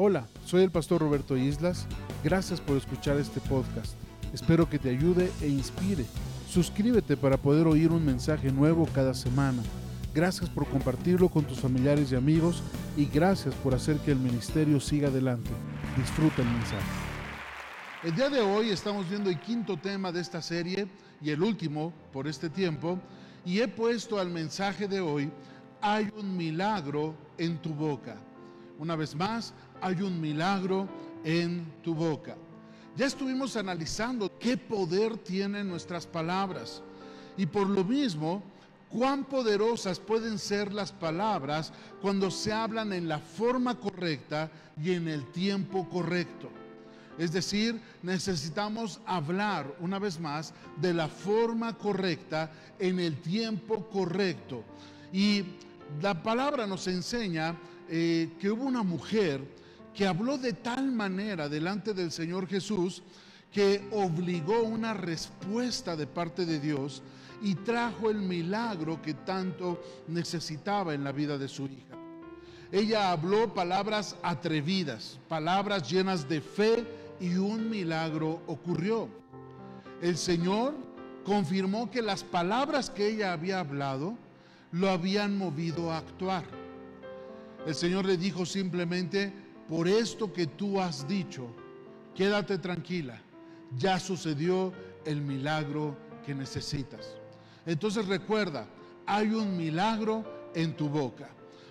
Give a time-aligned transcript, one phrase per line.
[0.00, 1.84] Hola, soy el pastor Roberto Islas.
[2.22, 3.94] Gracias por escuchar este podcast.
[4.32, 6.06] Espero que te ayude e inspire.
[6.48, 9.60] Suscríbete para poder oír un mensaje nuevo cada semana.
[10.14, 12.62] Gracias por compartirlo con tus familiares y amigos
[12.96, 15.50] y gracias por hacer que el ministerio siga adelante.
[15.96, 16.86] Disfruta el mensaje.
[18.04, 20.86] El día de hoy estamos viendo el quinto tema de esta serie
[21.20, 23.00] y el último por este tiempo
[23.44, 25.28] y he puesto al mensaje de hoy,
[25.80, 28.16] hay un milagro en tu boca.
[28.78, 30.88] Una vez más, hay un milagro
[31.24, 32.36] en tu boca.
[32.96, 36.82] Ya estuvimos analizando qué poder tienen nuestras palabras
[37.36, 38.42] y por lo mismo,
[38.90, 44.50] cuán poderosas pueden ser las palabras cuando se hablan en la forma correcta
[44.82, 46.50] y en el tiempo correcto.
[47.18, 54.62] Es decir, necesitamos hablar una vez más de la forma correcta en el tiempo correcto.
[55.12, 55.44] Y
[56.00, 57.56] la palabra nos enseña
[57.88, 59.42] eh, que hubo una mujer
[59.98, 63.02] que habló de tal manera delante del Señor Jesús
[63.50, 67.02] que obligó una respuesta de parte de Dios
[67.42, 71.96] y trajo el milagro que tanto necesitaba en la vida de su hija.
[72.70, 76.86] Ella habló palabras atrevidas, palabras llenas de fe
[77.18, 79.08] y un milagro ocurrió.
[80.00, 80.76] El Señor
[81.24, 84.16] confirmó que las palabras que ella había hablado
[84.70, 86.44] lo habían movido a actuar.
[87.66, 91.48] El Señor le dijo simplemente, por esto que tú has dicho,
[92.14, 93.20] quédate tranquila,
[93.76, 94.72] ya sucedió
[95.04, 97.14] el milagro que necesitas.
[97.66, 98.66] Entonces recuerda,
[99.06, 101.28] hay un milagro en tu boca.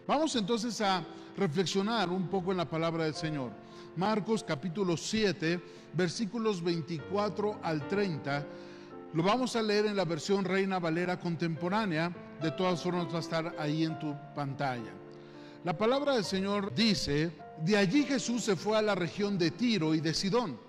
[0.08, 1.03] Vamos entonces a
[1.36, 3.52] reflexionar un poco en la palabra del Señor.
[3.95, 5.59] Marcos capítulo 7,
[5.94, 8.45] versículos 24 al 30.
[9.14, 12.12] Lo vamos a leer en la versión Reina Valera contemporánea.
[12.42, 14.92] De todas formas va a estar ahí en tu pantalla.
[15.64, 17.31] La palabra del Señor dice,
[17.63, 20.59] de allí Jesús se fue a la región de Tiro y de Sidón.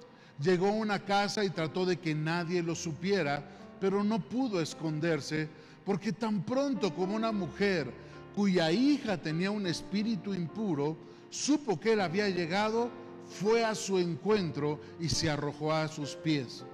[0.40, 3.42] Llegó a una casa y trató de que nadie lo supiera,
[3.80, 5.48] pero no pudo esconderse,
[5.84, 7.92] porque tan pronto como una mujer
[8.34, 10.96] cuya hija tenía un espíritu impuro,
[11.30, 12.90] supo que él había llegado,
[13.28, 16.64] fue a su encuentro y se arrojó a sus pies.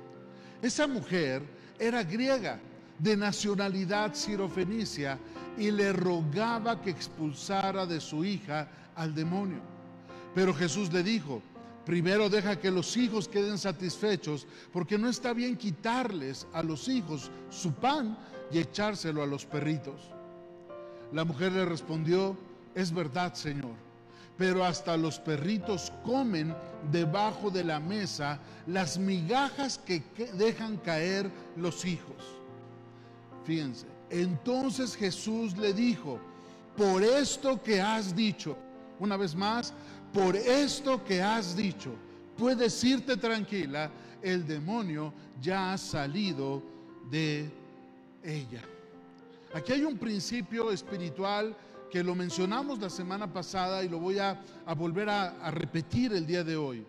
[0.62, 1.42] Esa mujer
[1.78, 2.60] era griega,
[2.98, 5.18] de nacionalidad sirofenicia,
[5.58, 9.60] y le rogaba que expulsara de su hija al demonio.
[10.34, 11.42] Pero Jesús le dijo,
[11.84, 17.30] primero deja que los hijos queden satisfechos, porque no está bien quitarles a los hijos
[17.50, 18.18] su pan
[18.50, 20.10] y echárselo a los perritos.
[21.12, 22.36] La mujer le respondió,
[22.74, 23.84] es verdad, Señor
[24.36, 26.54] pero hasta los perritos comen
[26.90, 30.02] debajo de la mesa las migajas que
[30.34, 32.16] dejan caer los hijos.
[33.44, 36.18] Fíjense, entonces Jesús le dijo,
[36.76, 38.56] por esto que has dicho,
[38.98, 39.72] una vez más,
[40.14, 41.90] por esto que has dicho,
[42.38, 43.90] puedes irte tranquila,
[44.22, 46.62] el demonio ya ha salido
[47.10, 47.50] de
[48.22, 48.62] ella.
[49.52, 51.54] Aquí hay un principio espiritual
[51.90, 54.40] que lo mencionamos la semana pasada y lo voy a,
[54.76, 56.86] volver a, a repetir el día de hoy.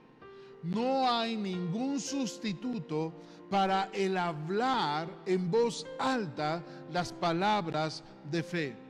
[0.62, 3.12] No hay ningún sustituto
[3.50, 8.84] para el hablar en voz alta las palabras de fe.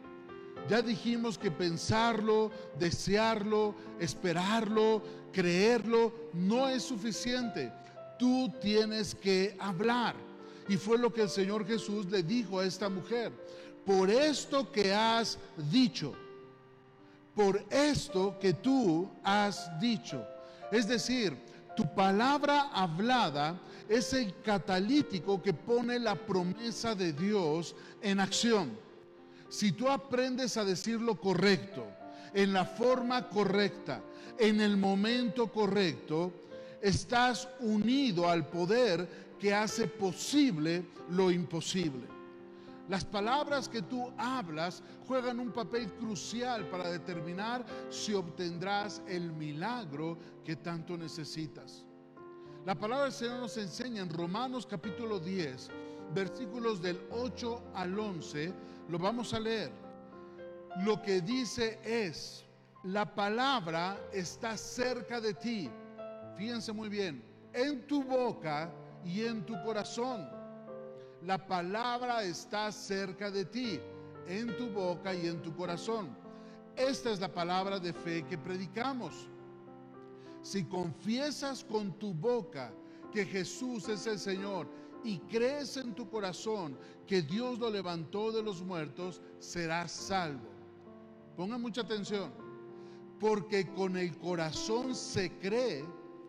[0.70, 7.72] Ya dijimos que pensarlo, desearlo, esperarlo, creerlo, no es suficiente.
[8.18, 10.16] Tú tienes que hablar.
[10.68, 13.32] Y fue lo que el Señor Jesús le dijo a esta mujer
[13.86, 15.38] por esto que has
[15.70, 16.14] dicho,
[17.36, 20.26] por esto que tú has dicho.
[20.72, 21.38] Es decir,
[21.78, 28.85] tu palabra hablada es el catalítico que pone la promesa de Dios en acción.
[29.56, 31.86] Si tú aprendes a decir lo correcto,
[32.34, 34.02] en la forma correcta,
[34.38, 36.34] en el momento correcto,
[36.82, 39.08] estás unido al poder
[39.40, 42.06] que hace posible lo imposible.
[42.90, 50.18] Las palabras que tú hablas juegan un papel crucial para determinar si obtendrás el milagro
[50.44, 51.86] que tanto necesitas.
[52.66, 55.70] La palabra del Señor nos enseña en Romanos capítulo 10,
[56.14, 58.54] versículos del 8 al 11,
[58.90, 59.72] lo vamos a leer.
[60.84, 62.46] Lo que dice es,
[62.84, 65.70] la palabra está cerca de ti.
[66.38, 67.24] Fíjense muy bien,
[67.54, 68.72] en tu boca
[69.04, 70.28] y en tu corazón
[71.26, 73.80] la palabra está cerca de ti,
[74.28, 76.16] en tu boca y en tu corazón.
[76.76, 79.28] Esta es la palabra de fe que predicamos.
[80.44, 82.72] Si confiesas con tu boca
[83.12, 84.68] que Jesús es el Señor
[85.06, 90.50] y crees en tu corazón que Dios lo levantó de los muertos, serás salvo.
[91.38, 92.32] Pongan mucha atención.
[93.20, 95.86] porque con el corazón se cree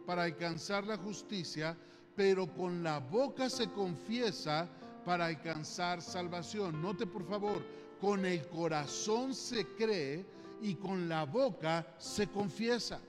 [0.07, 1.77] para alcanzar la justicia,
[2.15, 4.69] pero con la boca se confiesa
[5.05, 6.81] para alcanzar salvación.
[6.81, 7.61] Note por favor,
[8.01, 10.25] con el corazón se cree
[10.63, 13.01] y con la boca se confiesa.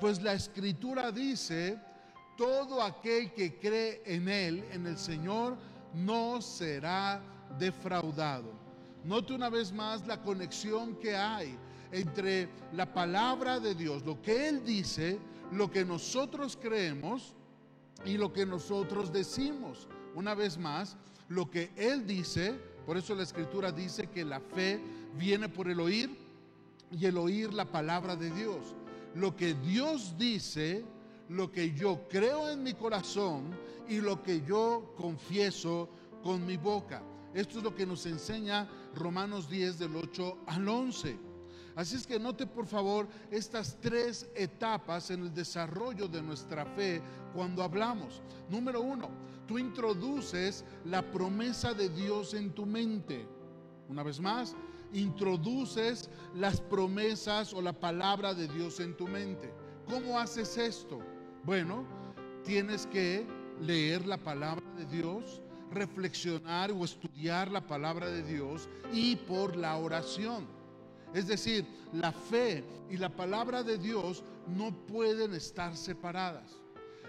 [0.00, 1.78] Pues la escritura dice,
[2.36, 5.56] todo aquel que cree en Él, en el Señor,
[5.94, 7.22] no será
[7.58, 8.52] defraudado.
[9.04, 11.56] Note una vez más la conexión que hay
[11.92, 15.18] entre la palabra de Dios, lo que Él dice,
[15.52, 17.34] lo que nosotros creemos
[18.04, 19.86] y lo que nosotros decimos.
[20.14, 20.96] Una vez más,
[21.28, 22.54] lo que Él dice,
[22.86, 24.80] por eso la escritura dice que la fe
[25.16, 26.16] viene por el oír
[26.90, 28.74] y el oír la palabra de Dios.
[29.14, 30.84] Lo que Dios dice,
[31.28, 33.56] lo que yo creo en mi corazón
[33.88, 35.88] y lo que yo confieso
[36.22, 37.02] con mi boca.
[37.34, 41.18] Esto es lo que nos enseña Romanos 10 del 8 al 11.
[41.74, 47.02] Así es que note por favor estas tres etapas en el desarrollo de nuestra fe
[47.34, 48.22] cuando hablamos.
[48.48, 49.08] Número uno,
[49.48, 53.26] tú introduces la promesa de Dios en tu mente.
[53.88, 54.54] Una vez más,
[54.92, 59.52] introduces las promesas o la palabra de Dios en tu mente.
[59.88, 61.00] ¿Cómo haces esto?
[61.44, 61.84] Bueno,
[62.42, 63.26] tienes que
[63.60, 69.76] leer la palabra de Dios, reflexionar o estudiar la palabra de Dios y por la
[69.76, 70.46] oración.
[71.12, 74.24] Es decir, la fe y la palabra de Dios
[74.56, 76.62] no pueden estar separadas.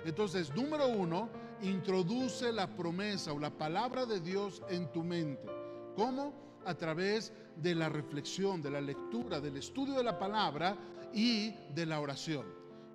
[0.03, 1.29] Entonces, número uno,
[1.61, 5.47] introduce la promesa o la palabra de Dios en tu mente.
[5.95, 6.33] ¿Cómo?
[6.65, 10.75] A través de la reflexión, de la lectura, del estudio de la palabra
[11.13, 12.45] y de la oración.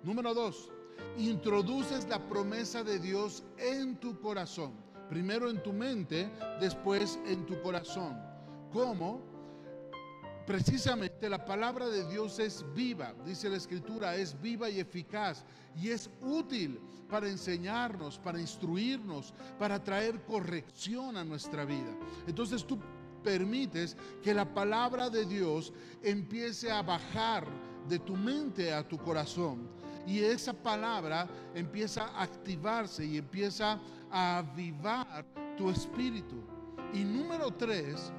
[0.03, 0.69] Número dos,
[1.17, 4.73] introduces la promesa de Dios en tu corazón.
[5.09, 8.17] Primero en tu mente, después en tu corazón.
[8.71, 9.21] ¿Cómo?
[10.45, 15.45] Precisamente la palabra de Dios es viva, dice la escritura, es viva y eficaz
[15.75, 21.95] y es útil para enseñarnos, para instruirnos, para traer corrección a nuestra vida.
[22.25, 22.79] Entonces tú
[23.23, 27.45] permites que la palabra de Dios empiece a bajar
[27.87, 34.39] de tu mente a tu corazón y esa palabra empieza a activarse y empieza a
[34.39, 35.25] avivar
[35.57, 36.43] tu espíritu.
[36.93, 38.11] Y número tres,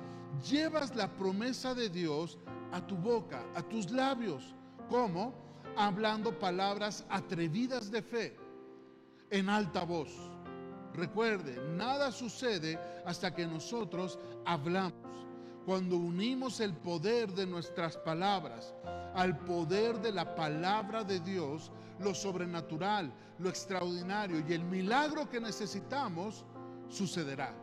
[0.48, 2.38] llevas la promesa de Dios
[2.72, 4.54] a tu boca, a tus labios.
[4.88, 5.34] ¿Cómo?
[5.76, 8.36] Hablando palabras atrevidas de fe
[9.30, 10.10] en alta voz.
[10.94, 14.92] Recuerde, nada sucede hasta que nosotros hablamos.
[15.64, 18.74] Cuando unimos el poder de nuestras palabras
[19.14, 21.70] al poder de la palabra de Dios,
[22.00, 26.44] lo sobrenatural, lo extraordinario y el milagro que necesitamos
[26.88, 27.54] sucederá.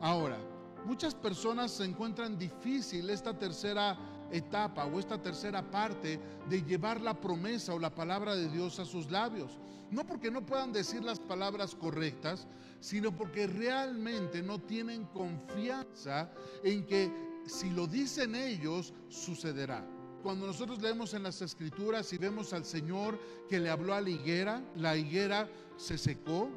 [0.00, 0.38] Ahora,
[0.84, 3.96] Muchas personas se encuentran difícil esta tercera
[4.30, 8.84] etapa o esta tercera parte de llevar la promesa o la palabra de Dios a
[8.84, 9.58] sus labios.
[9.90, 12.46] No porque no puedan decir las palabras correctas,
[12.80, 16.30] sino porque realmente no tienen confianza
[16.62, 17.12] en que
[17.46, 19.84] si lo dicen ellos, sucederá.
[20.22, 23.18] Cuando nosotros leemos en las escrituras y vemos al Señor
[23.48, 26.50] que le habló a la higuera, la higuera se secó,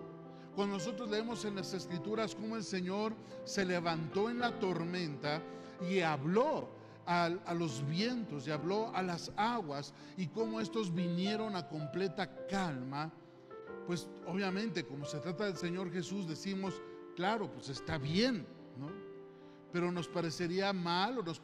[0.55, 3.15] cuando nosotros leemos en las escrituras cómo el Señor
[3.45, 5.41] se levantó en la tormenta
[5.89, 6.69] y habló
[7.05, 13.11] a, los vientos y habló a las aguas y cómo estos vinieron a completa calma,
[13.87, 16.81] pues obviamente como se trata del Señor Jesús decimos,
[17.15, 18.45] claro, pues está bien,
[18.77, 18.91] ¿no?
[19.71, 21.41] Pero nos parecería mal o nos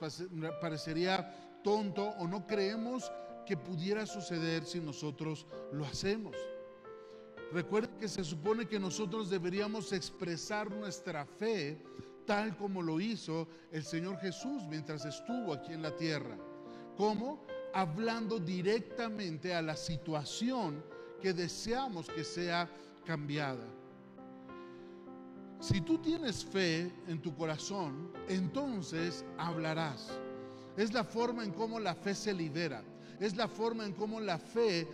[0.61, 3.11] parecería tonto o no creemos
[3.45, 6.35] que pudiera suceder si nosotros lo hacemos.
[7.51, 11.81] Recuerden que se supone que nosotros deberíamos expresar nuestra fe
[12.29, 16.38] tal como lo hizo el Señor Jesús mientras estuvo aquí en la tierra.
[16.95, 17.43] ¿Cómo?
[17.74, 20.86] Hablando directamente a la situación
[21.19, 22.69] que deseamos que sea
[23.03, 23.65] cambiada.
[25.59, 30.12] Si tú tienes fe en tu corazón, entonces hablarás.
[30.77, 32.83] Es la forma en cómo la fe se libera.
[33.19, 34.88] Es la forma en cómo la fe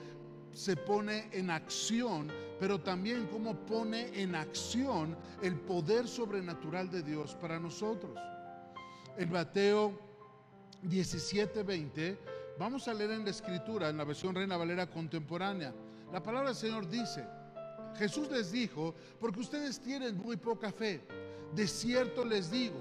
[0.56, 7.36] se pone en acción, pero también cómo pone en acción el poder sobrenatural de Dios
[7.36, 8.18] para nosotros.
[9.18, 10.00] En Mateo
[10.82, 12.18] 17:20,
[12.58, 15.74] vamos a leer en la escritura, en la versión Reina Valera contemporánea,
[16.14, 17.28] la palabra del Señor dice,
[17.98, 21.02] Jesús les dijo, porque ustedes tienen muy poca fe,
[21.54, 22.80] de cierto les digo,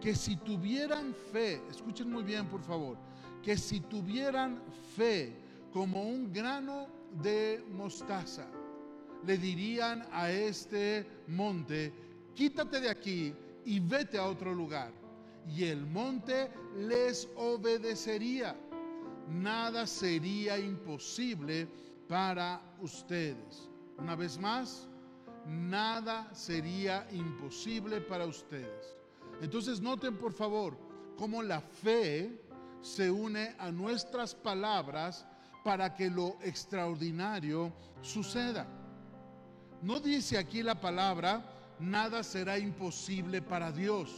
[0.00, 2.96] que si tuvieran fe, escuchen muy bien por favor,
[3.42, 4.62] que si tuvieran
[4.94, 5.36] fe
[5.72, 6.86] como un grano
[7.22, 8.46] de mostaza,
[9.24, 11.92] le dirían a este monte,
[12.34, 14.92] quítate de aquí y vete a otro lugar.
[15.48, 18.56] Y el monte les obedecería.
[19.28, 21.66] nada sería imposible
[22.08, 23.68] para ustedes.
[23.98, 24.88] Una vez más,
[25.46, 28.96] nada sería imposible para ustedes.
[29.40, 30.76] Entonces noten por favor
[31.16, 32.40] cómo la fe
[32.82, 35.26] se une a nuestras palabras
[35.66, 38.68] para que lo extraordinario suceda.
[39.82, 41.42] No dice aquí la palabra,
[41.80, 44.14] nada será imposible para Dios.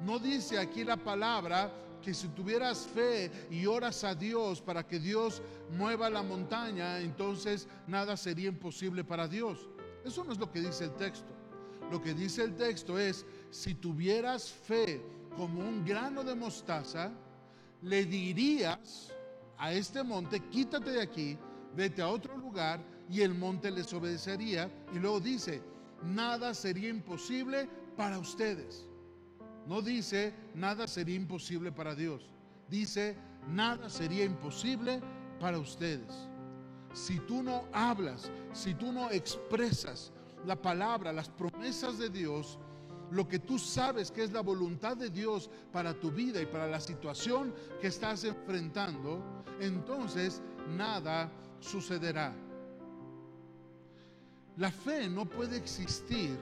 [0.00, 5.00] No dice aquí la palabra que si tuvieras fe y oras a Dios para que
[5.00, 5.42] Dios
[5.76, 9.68] mueva la montaña, entonces nada sería imposible para Dios.
[10.04, 11.32] Eso no es lo que dice el texto.
[11.90, 15.02] Lo que dice el texto es, si tuvieras fe
[15.36, 17.10] como un grano de mostaza,
[17.82, 19.17] le dirías
[19.58, 21.36] a este monte, quítate de aquí,
[21.74, 24.70] vete a otro lugar y el monte les obedecería.
[24.94, 25.62] Y luego dice,
[26.02, 28.88] nada sería imposible para ustedes.
[29.66, 32.30] No dice nada sería imposible para Dios.
[32.70, 33.16] Dice
[33.48, 35.02] nada sería imposible
[35.38, 36.28] para ustedes.
[36.94, 40.10] Si tú no hablas, si tú no expresas
[40.46, 42.58] la palabra, las promesas de Dios,
[43.10, 46.66] lo que tú sabes que es la voluntad de Dios para tu vida y para
[46.66, 50.42] la situación que estás enfrentando, entonces
[50.76, 52.34] nada sucederá.
[54.56, 56.36] La fe no puede existir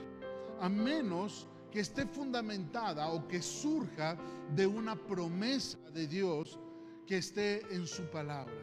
[0.61, 4.17] a menos que esté fundamentada o que surja
[4.55, 6.59] de una promesa de Dios
[7.07, 8.55] que esté en su palabra.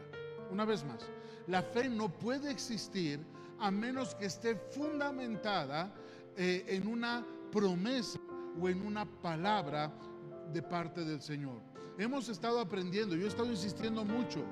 [0.50, 1.00] Una vez más,
[1.46, 3.24] la fe no puede existir
[3.60, 5.94] a menos que esté fundamentada
[6.36, 8.18] eh, en una promesa
[8.60, 9.90] o en una palabra
[10.52, 11.62] de parte del Señor.
[11.96, 14.44] Hemos estado aprendiendo, yo he estado insistiendo mucho,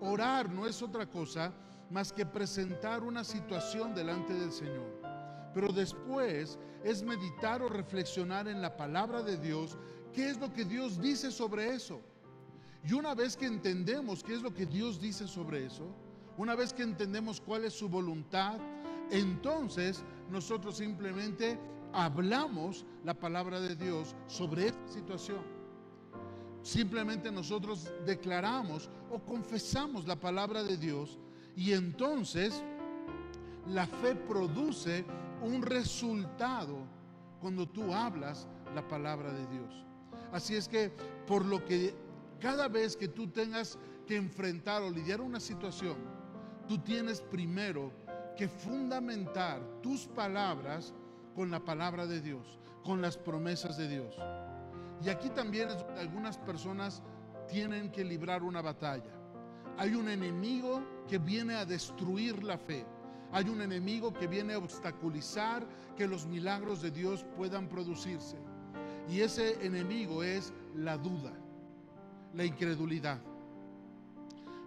[0.00, 1.52] orar no es otra cosa
[1.90, 5.00] más que presentar una situación delante del Señor
[5.52, 9.76] pero después es meditar o reflexionar en la palabra de Dios,
[10.12, 12.00] qué es lo que Dios dice sobre eso.
[12.84, 15.94] Y una vez que entendemos qué es lo que Dios dice sobre eso,
[16.36, 18.58] una vez que entendemos cuál es su voluntad,
[19.10, 21.58] entonces nosotros simplemente
[21.92, 25.42] hablamos la palabra de Dios sobre esta situación.
[26.62, 31.18] Simplemente nosotros declaramos o confesamos la palabra de Dios
[31.56, 32.62] y entonces
[33.66, 35.04] la fe produce
[35.42, 36.78] un resultado
[37.40, 39.84] cuando tú hablas la palabra de Dios.
[40.32, 40.92] Así es que
[41.26, 41.94] por lo que
[42.38, 45.96] cada vez que tú tengas que enfrentar o lidiar una situación,
[46.68, 47.90] tú tienes primero
[48.36, 50.94] que fundamentar tus palabras
[51.34, 54.16] con la palabra de Dios, con las promesas de Dios.
[55.04, 55.68] Y aquí también
[55.98, 57.02] algunas personas
[57.48, 59.12] tienen que librar una batalla.
[59.78, 62.84] Hay un enemigo que viene a destruir la fe.
[63.32, 68.36] Hay un enemigo que viene a obstaculizar que los milagros de Dios puedan producirse.
[69.08, 71.32] Y ese enemigo es la duda,
[72.34, 73.20] la incredulidad.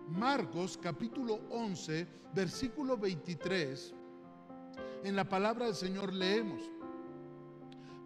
[0.10, 3.93] Marcos capítulo 11, versículo 23,
[5.03, 6.62] en la palabra del Señor leemos,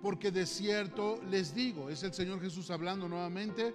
[0.02, 3.74] porque de cierto les digo, es el Señor Jesús hablando nuevamente,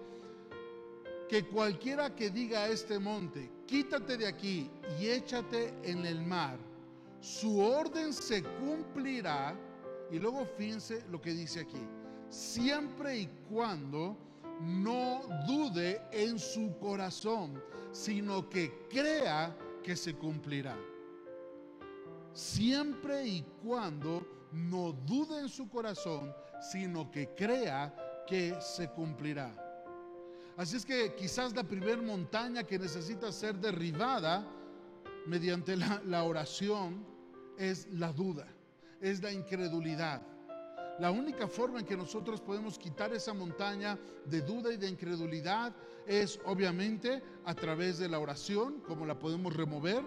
[1.28, 4.70] que cualquiera que diga a este monte, quítate de aquí
[5.00, 6.58] y échate en el mar,
[7.22, 9.56] su orden se cumplirá.
[10.10, 11.80] Y luego fíjense lo que dice aquí.
[12.28, 14.16] Siempre y cuando
[14.60, 20.76] no dude en su corazón, sino que crea que se cumplirá.
[22.32, 27.94] Siempre y cuando no dude en su corazón, sino que crea
[28.26, 29.54] que se cumplirá.
[30.56, 34.46] Así es que quizás la primera montaña que necesita ser derribada
[35.26, 37.04] mediante la, la oración
[37.58, 38.46] es la duda,
[39.00, 40.22] es la incredulidad.
[40.98, 45.74] La única forma en que nosotros podemos quitar esa montaña de duda y de incredulidad
[46.06, 50.04] es obviamente a través de la oración, como la podemos remover,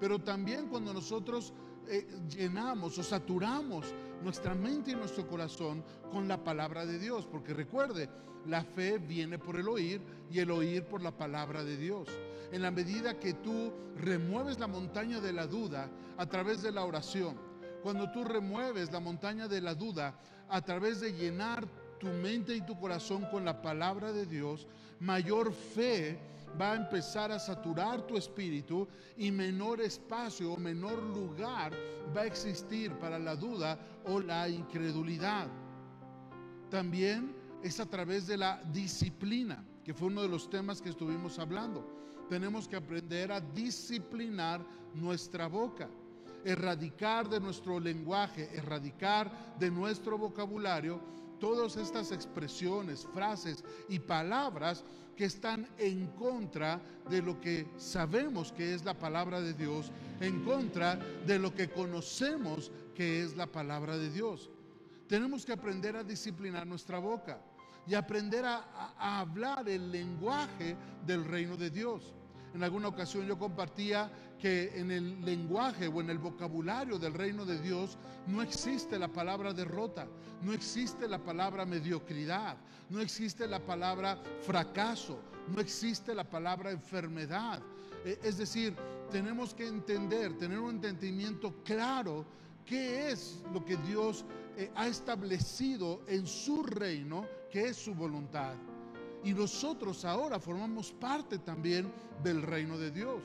[0.00, 1.52] pero también cuando nosotros
[1.88, 3.86] eh, llenamos o saturamos
[4.22, 8.08] nuestra mente y nuestro corazón con la palabra de Dios, porque recuerde,
[8.46, 10.00] la fe viene por el oír
[10.30, 12.08] y el oír por la palabra de Dios.
[12.52, 16.84] En la medida que tú remueves la montaña de la duda a través de la
[16.84, 17.36] oración,
[17.82, 21.66] cuando tú remueves la montaña de la duda a través de llenar
[21.98, 24.66] tu mente y tu corazón con la palabra de Dios,
[25.00, 26.18] mayor fe
[26.60, 28.86] va a empezar a saturar tu espíritu
[29.16, 31.72] y menor espacio o menor lugar
[32.16, 35.48] va a existir para la duda o la incredulidad.
[36.70, 41.38] También es a través de la disciplina, que fue uno de los temas que estuvimos
[41.38, 41.84] hablando.
[42.28, 44.60] Tenemos que aprender a disciplinar
[44.94, 45.88] nuestra boca
[46.44, 51.00] erradicar de nuestro lenguaje, erradicar de nuestro vocabulario
[51.38, 54.84] todas estas expresiones, frases y palabras
[55.16, 56.80] que están en contra
[57.10, 59.90] de lo que sabemos que es la palabra de Dios,
[60.20, 64.50] en contra de lo que conocemos que es la palabra de Dios.
[65.08, 67.40] Tenemos que aprender a disciplinar nuestra boca
[67.86, 70.76] y aprender a, hablar el lenguaje
[71.06, 72.14] del reino de Dios.
[72.58, 77.44] En alguna ocasión yo compartía que en el lenguaje o en el vocabulario del reino
[77.44, 77.96] de Dios
[78.26, 80.08] no existe la palabra derrota,
[80.42, 82.56] no existe la palabra mediocridad,
[82.90, 85.20] no existe la palabra fracaso,
[85.54, 87.62] no existe la palabra enfermedad.
[88.04, 88.74] E, es decir,
[89.08, 92.26] tenemos que entender, tener un entendimiento claro
[92.66, 94.24] qué es lo que Dios
[94.56, 98.56] eh, ha establecido en su reino, que es su voluntad.
[99.24, 103.22] Y nosotros ahora formamos parte también del reino de Dios.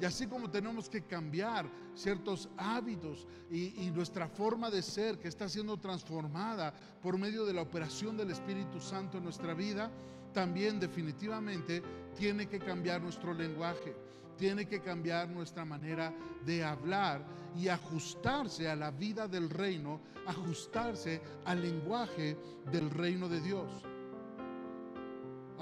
[0.00, 5.48] Y así como tenemos que cambiar ciertos hábitos y, nuestra forma de ser que está
[5.48, 9.92] siendo transformada por medio de la operación del Espíritu Santo en nuestra vida,
[10.32, 11.82] también definitivamente
[12.16, 13.94] tiene que cambiar nuestro lenguaje,
[14.36, 16.12] tiene que cambiar nuestra manera
[16.44, 17.24] de hablar
[17.56, 22.36] y ajustarse a la vida del reino, ajustarse al lenguaje
[22.72, 23.68] del reino de Dios.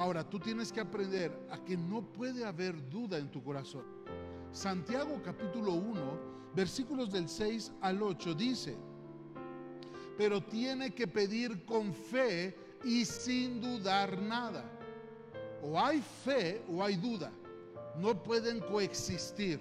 [0.00, 3.84] Ahora, tú tienes que aprender a que no puede haber duda en tu corazón.
[4.50, 6.00] Santiago capítulo 1,
[6.54, 8.78] versículos del 6 al 8 dice,
[10.16, 14.64] pero tiene que pedir con fe y sin dudar nada.
[15.62, 17.30] O hay fe o hay duda.
[17.98, 19.60] No pueden coexistir.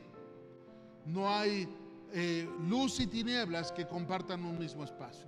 [1.06, 1.68] No hay
[2.14, 5.28] eh, luz y tinieblas que compartan un mismo espacio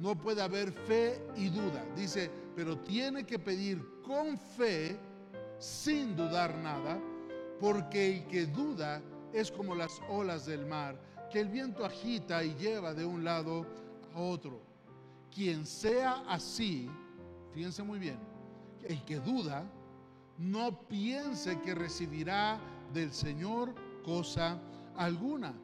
[0.00, 1.84] no puede haber fe y duda.
[1.94, 4.98] Dice, pero tiene que pedir con fe,
[5.58, 7.00] sin dudar nada,
[7.60, 9.02] porque el que duda
[9.32, 10.98] es como las olas del mar,
[11.30, 13.66] que el viento agita y lleva de un lado
[14.14, 14.60] a otro.
[15.32, 16.90] Quien sea así,
[17.52, 18.18] fíjense muy bien,
[18.82, 19.64] el que duda,
[20.38, 22.58] no piense que recibirá
[22.92, 24.58] del Señor cosa
[24.96, 25.54] alguna,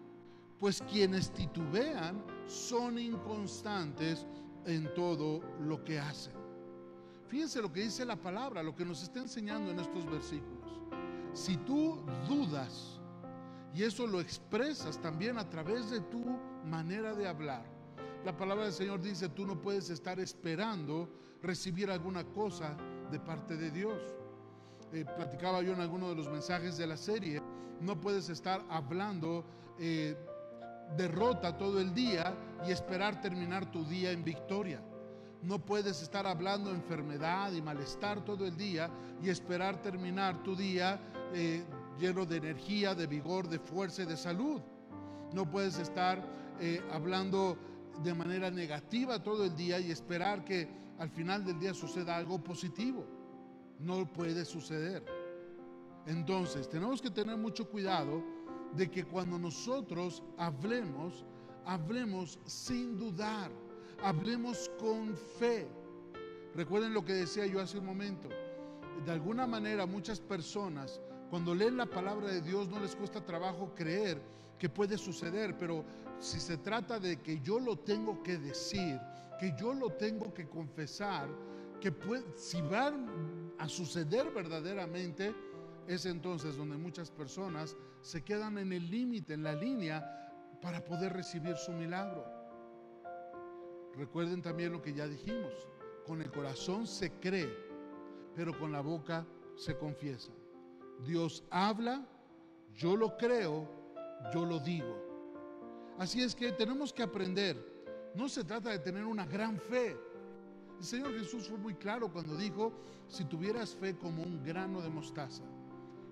[0.59, 4.27] pues quienes titubean, son inconstantes
[4.67, 6.46] en todo lo que hacen.
[7.29, 10.81] Fíjense lo que dice la palabra, lo que nos está enseñando en estos versículos.
[11.33, 13.01] Si tú dudas,
[13.75, 16.25] y eso lo expresas también a través de tu
[16.65, 17.65] manera de hablar,
[18.25, 21.09] la palabra del Señor dice, tú no puedes estar esperando
[21.43, 22.77] recibir alguna cosa
[23.11, 24.01] de parte de Dios.
[24.93, 27.43] Eh, platicaba yo en alguno de los mensajes de la serie,
[27.81, 29.45] no puedes estar hablando
[29.79, 30.17] eh,
[30.97, 32.35] derrota todo el día
[32.67, 34.81] y esperar terminar tu día en victoria.
[35.43, 38.91] No puedes estar hablando enfermedad y malestar todo el día
[39.23, 41.01] y esperar terminar tu día
[41.33, 41.65] eh,
[41.99, 44.61] lleno de energía, de vigor, de fuerza y de salud.
[45.33, 46.23] No puedes estar
[46.61, 47.57] eh, hablando
[48.03, 50.69] de manera negativa todo el día y esperar que
[50.99, 53.05] al final del día suceda algo positivo.
[53.79, 55.05] No puede suceder.
[56.07, 58.23] Entonces, tenemos que tener mucho cuidado
[58.75, 61.25] de que cuando nosotros hablemos,
[61.65, 63.51] hablemos sin dudar,
[64.03, 65.67] hablemos con fe.
[66.55, 68.29] Recuerden lo que decía yo hace un momento.
[69.05, 73.75] De alguna manera muchas personas cuando leen la palabra de Dios no les cuesta trabajo
[73.75, 74.23] creer
[74.59, 75.85] que puede suceder, pero
[76.19, 78.99] si se trata de que yo lo tengo que decir,
[79.39, 81.29] que yo lo tengo que confesar,
[81.81, 81.93] que
[82.37, 82.93] si va
[83.59, 85.35] a suceder verdaderamente,
[85.87, 91.13] es entonces donde muchas personas se quedan en el límite, en la línea, para poder
[91.13, 92.36] recibir su milagro.
[93.97, 95.53] Recuerden también lo que ya dijimos,
[96.07, 97.51] con el corazón se cree,
[98.35, 100.33] pero con la boca se confiesa.
[101.07, 102.07] Dios habla,
[102.75, 103.69] yo lo creo,
[104.33, 104.97] yo lo digo.
[105.99, 107.57] Así es que tenemos que aprender.
[108.15, 109.97] No se trata de tener una gran fe.
[110.79, 112.73] El Señor Jesús fue muy claro cuando dijo,
[113.09, 115.45] si tuvieras fe como un grano de mostaza,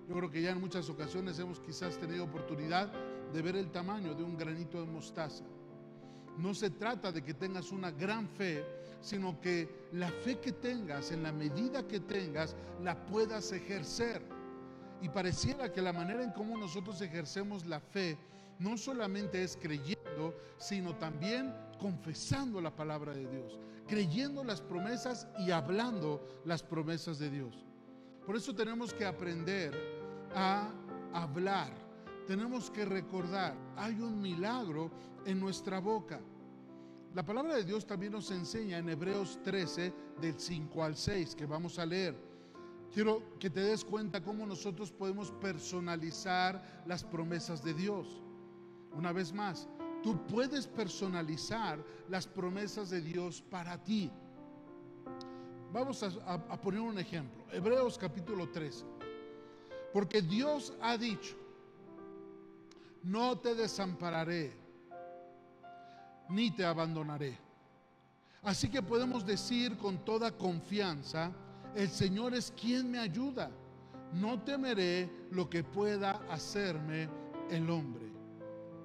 [0.07, 2.91] yo creo que ya en muchas ocasiones hemos quizás tenido oportunidad
[3.31, 5.43] de ver el tamaño de un granito de mostaza.
[6.37, 8.65] No se trata de que tengas una gran fe,
[9.01, 14.21] sino que la fe que tengas, en la medida que tengas, la puedas ejercer.
[15.01, 18.17] Y pareciera que la manera en cómo nosotros ejercemos la fe
[18.59, 25.51] no solamente es creyendo, sino también confesando la palabra de Dios, creyendo las promesas y
[25.51, 27.65] hablando las promesas de Dios.
[28.25, 29.73] Por eso tenemos que aprender
[30.33, 30.71] a
[31.13, 31.84] hablar.
[32.27, 34.91] Tenemos que recordar, hay un milagro
[35.25, 36.19] en nuestra boca.
[37.13, 41.45] La palabra de Dios también nos enseña en Hebreos 13, del 5 al 6, que
[41.45, 42.15] vamos a leer.
[42.93, 48.21] Quiero que te des cuenta cómo nosotros podemos personalizar las promesas de Dios.
[48.93, 49.67] Una vez más,
[50.05, 54.11] Tú puedes personalizar las promesas de Dios para ti.
[55.73, 57.43] Vamos a, poner un ejemplo.
[57.51, 58.85] Hebreos capítulo 13.
[59.91, 61.35] Porque Dios ha dicho,
[63.05, 64.51] no te desampararé,
[66.29, 67.37] ni te abandonaré.
[68.41, 71.31] Así que podemos decir con toda confianza,
[71.75, 73.51] el Señor es quien me ayuda.
[74.13, 77.07] No temeré lo que pueda hacerme
[77.51, 78.11] el hombre.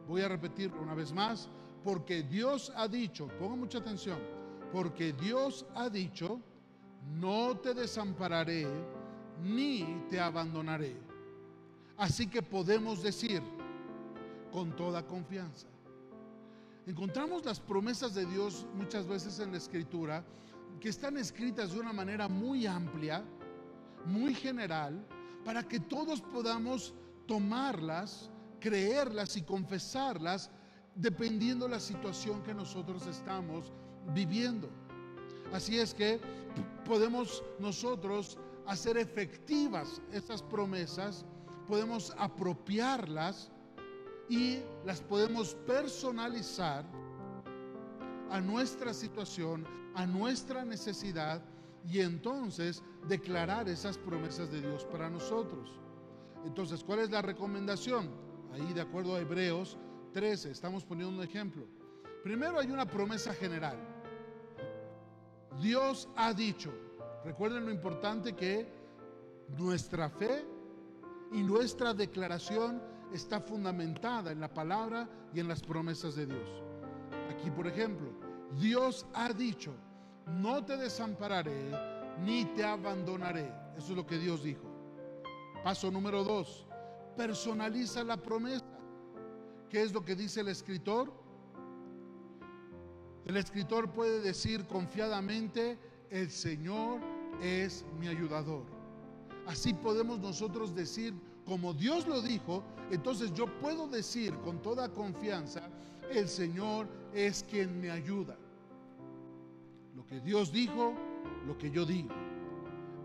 [0.07, 1.49] Voy a repetirlo una vez más,
[1.83, 4.19] porque Dios ha dicho, ponga mucha atención,
[4.71, 6.41] porque Dios ha dicho,
[7.19, 8.67] no te desampararé
[9.43, 10.95] ni te abandonaré.
[11.97, 13.43] Así que podemos decir
[14.53, 15.67] con toda confianza.
[16.87, 20.25] Encontramos las promesas de Dios muchas veces en la escritura
[20.81, 23.23] que están escritas de una manera muy amplia,
[24.07, 25.07] muy general,
[25.45, 26.95] para que todos podamos
[27.27, 30.51] tomarlas creerlas y confesarlas
[30.95, 33.73] dependiendo la situación que nosotros estamos
[34.15, 34.69] viviendo.
[35.53, 36.21] Así es que
[36.85, 41.25] podemos nosotros hacer efectivas esas promesas,
[41.67, 43.51] podemos apropiarlas
[44.31, 46.87] y las podemos personalizar
[48.31, 51.43] a nuestra situación, a nuestra necesidad
[51.85, 55.81] y entonces declarar esas promesas de Dios para nosotros.
[56.47, 58.31] Entonces, ¿cuál es la recomendación?
[58.53, 59.79] ahí de acuerdo a Hebreos
[60.13, 61.65] 13, estamos poniendo un ejemplo.
[62.23, 63.79] Primero hay una promesa general.
[65.61, 66.73] Dios ha dicho,
[67.25, 68.67] recuerden lo importante que
[69.57, 70.45] nuestra fe
[71.33, 76.63] y nuestra declaración está fundamentada en la palabra y en las promesas de Dios.
[77.31, 78.09] Aquí, por ejemplo,
[78.59, 79.73] Dios ha dicho,
[80.27, 81.73] no te desampararé
[82.25, 83.53] ni te abandonaré.
[83.77, 84.65] Eso es lo que Dios dijo.
[85.65, 86.67] Paso número dos,
[87.17, 88.65] personaliza la promesa.
[89.69, 91.13] ¿Qué es lo que dice el escritor?
[93.25, 95.79] El escritor puede decir confiadamente,
[96.11, 97.01] el Señor
[97.41, 98.65] es mi ayudador.
[99.47, 105.69] Así podemos nosotros decir, como Dios lo dijo, entonces yo puedo decir con toda confianza,
[106.11, 108.37] el Señor es quien me ayuda.
[109.95, 110.95] Lo que Dios dijo,
[111.47, 112.11] lo que yo digo.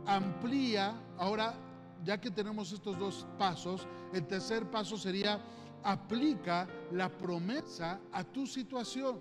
[0.05, 1.55] Amplía, ahora
[2.03, 5.41] ya que tenemos estos dos pasos, el tercer paso sería
[5.83, 9.19] aplica la promesa a tu situación.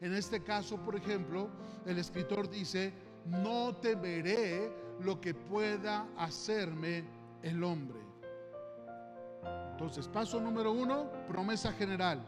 [0.00, 1.50] En este caso, por ejemplo,
[1.84, 2.92] el escritor dice,
[3.26, 7.04] no te veré lo que pueda hacerme
[7.42, 8.07] el hombre.
[9.78, 12.20] Entonces, paso número uno, promesa general.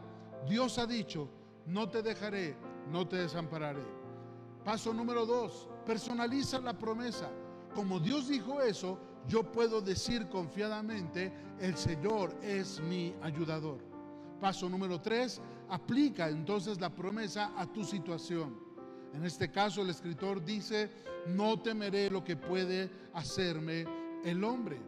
[0.47, 1.27] Dios ha dicho,
[1.65, 2.55] no te dejaré,
[2.89, 3.83] no te desampararé.
[4.63, 7.29] Paso número dos, personaliza la promesa.
[7.75, 13.79] Como Dios dijo eso, yo puedo decir confiadamente, el Señor es mi ayudador.
[14.39, 18.57] Paso número tres, aplica entonces la promesa a tu situación.
[19.13, 20.89] En este caso el escritor dice,
[21.27, 23.85] no temeré lo que puede hacerme
[24.23, 24.79] el hombre.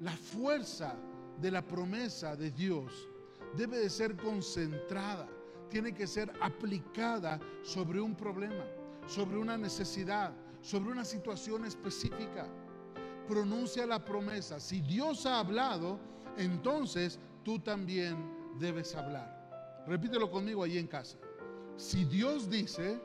[0.00, 0.98] La fuerza
[1.40, 3.08] de la promesa de Dios
[3.56, 5.28] debe de ser concentrada,
[5.68, 8.64] tiene que ser aplicada sobre un problema,
[9.06, 12.48] sobre una necesidad, sobre una situación específica
[13.26, 14.60] pronuncia la promesa.
[14.60, 15.98] Si Dios ha hablado,
[16.36, 18.16] entonces tú también
[18.58, 19.84] debes hablar.
[19.86, 21.18] Repítelo conmigo ahí en casa.
[21.76, 23.00] Si Dios dice,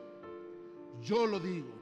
[1.02, 1.72] yo lo digo.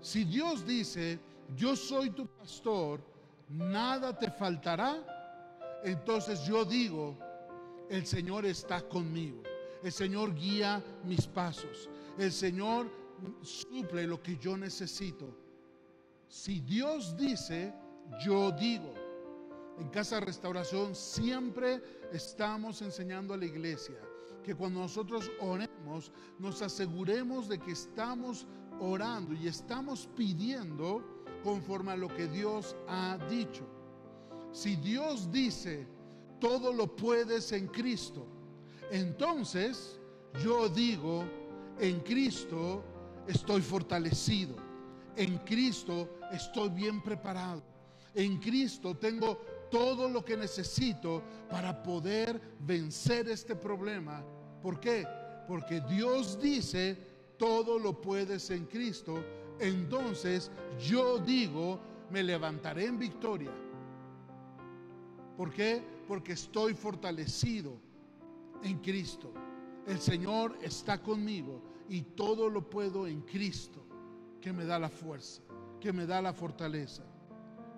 [0.00, 1.18] Si Dios dice,
[1.56, 3.00] yo soy tu pastor,
[3.48, 5.17] nada te faltará,
[5.84, 7.16] entonces yo digo,
[7.88, 9.42] el Señor está conmigo.
[9.82, 11.88] El Señor guía mis pasos.
[12.18, 12.90] El Señor
[13.42, 15.48] suple lo que yo necesito
[16.28, 17.72] si Dios dice,
[18.24, 18.94] yo digo.
[19.78, 21.80] En Casa Restauración siempre
[22.12, 23.96] estamos enseñando a la iglesia
[24.42, 28.46] que cuando nosotros oremos nos aseguremos de que estamos
[28.80, 31.04] orando y estamos pidiendo
[31.44, 33.64] conforme a lo que Dios ha dicho.
[34.52, 35.86] Si Dios dice,
[36.40, 38.26] todo lo puedes en Cristo,
[38.90, 39.98] entonces
[40.42, 41.24] yo digo,
[41.78, 42.82] en Cristo
[43.26, 44.68] estoy fortalecido
[45.18, 47.62] en Cristo estoy bien preparado.
[48.14, 54.24] En Cristo tengo todo lo que necesito para poder vencer este problema.
[54.62, 55.04] ¿Por qué?
[55.48, 56.96] Porque Dios dice,
[57.36, 59.22] todo lo puedes en Cristo.
[59.58, 61.80] Entonces yo digo,
[62.10, 63.50] me levantaré en victoria.
[65.38, 65.80] ¿Por qué?
[66.08, 67.78] Porque estoy fortalecido
[68.64, 69.32] en Cristo.
[69.86, 73.78] El Señor está conmigo y todo lo puedo en Cristo
[74.40, 75.40] que me da la fuerza,
[75.80, 77.04] que me da la fortaleza.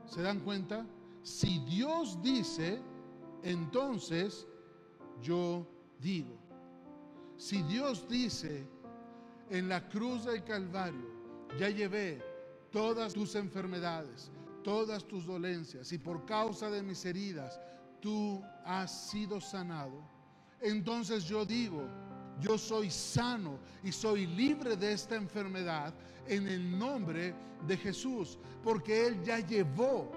[0.06, 0.86] ¿Se dan cuenta?
[1.22, 2.80] Si Dios dice,
[3.42, 4.46] entonces
[5.20, 5.66] yo
[6.00, 6.38] digo.
[7.36, 8.66] Si Dios dice
[9.50, 11.10] en la cruz del Calvario,
[11.58, 12.22] ya llevé
[12.72, 14.30] todas tus enfermedades,
[14.62, 17.60] todas tus dolencias, y por causa de mis heridas
[18.00, 20.02] tú has sido sanado,
[20.60, 21.86] entonces yo digo,
[22.40, 25.94] yo soy sano y soy libre de esta enfermedad
[26.26, 27.34] en el nombre
[27.66, 30.10] de Jesús, porque Él ya llevó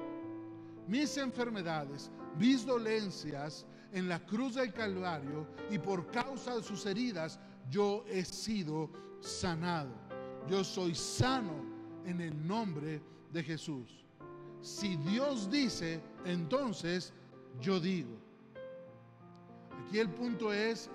[0.88, 7.40] mis enfermedades, mis dolencias en la cruz del Calvario y por causa de sus heridas
[7.70, 9.94] yo he sido sanado.
[10.48, 11.54] Yo soy sano
[12.06, 13.02] en el nombre
[13.32, 14.03] de Jesús.
[14.64, 17.12] Si Dios dice, entonces
[17.60, 18.18] yo digo.
[19.86, 20.90] Aquí el punto es,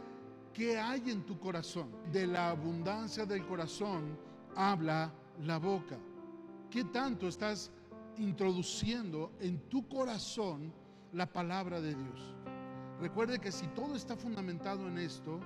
[0.54, 1.90] ¿qué hay en tu corazón?
[2.10, 4.18] De la abundancia del corazón
[4.56, 5.12] habla
[5.44, 5.98] la boca.
[6.70, 7.70] ¿Qué tanto estás
[8.16, 10.72] introduciendo en tu corazón
[11.12, 12.34] la palabra de Dios?
[13.02, 15.40] Recuerde que si todo está fundamentado en esto,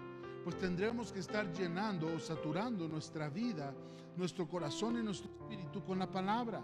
[0.45, 3.75] pues tendremos que estar llenando o saturando nuestra vida,
[4.17, 6.63] nuestro corazón y nuestro espíritu con la palabra.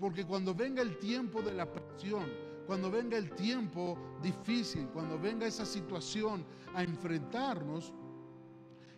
[0.00, 2.26] Porque cuando venga el tiempo de la presión,
[2.66, 7.92] cuando venga el tiempo difícil, cuando venga esa situación a enfrentarnos,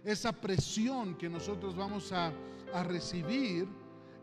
[0.04, 2.32] esa presión que nosotros vamos a,
[2.74, 3.68] a recibir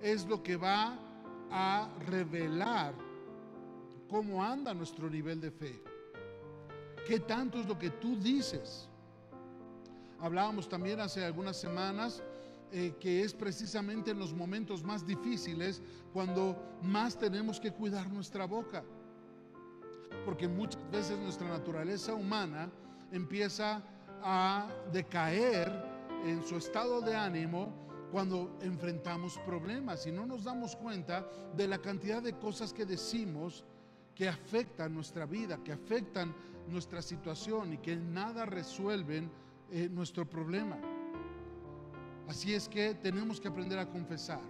[0.02, 1.00] es lo que va
[1.50, 2.94] a revelar
[4.10, 5.82] cómo anda nuestro nivel de fe.
[7.08, 8.90] ¿Qué tanto es lo que tú dices?
[10.20, 12.22] Hablábamos también hace algunas semanas
[12.72, 18.46] eh, que es precisamente en los momentos más difíciles cuando más tenemos que cuidar nuestra
[18.46, 18.84] boca.
[20.26, 22.70] Porque muchas veces nuestra naturaleza humana
[23.12, 23.82] empieza
[24.22, 25.72] a decaer
[26.26, 31.26] en su estado de ánimo cuando enfrentamos problemas y no nos damos cuenta
[31.56, 33.66] de la cantidad de cosas que decimos
[34.16, 36.34] que afectan nuestra vida, que afectan
[36.68, 39.30] nuestra situación y que nada resuelven
[39.70, 40.97] eh, nuestro problema.
[42.28, 44.42] Así es que tenemos que aprender a confesar.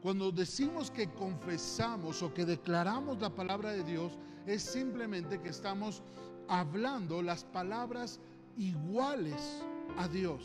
[0.00, 6.02] Cuando decimos que confesamos o que declaramos la palabra de Dios, es simplemente que estamos
[6.48, 8.20] hablando las palabras
[8.56, 9.62] iguales
[9.98, 10.42] a Dios.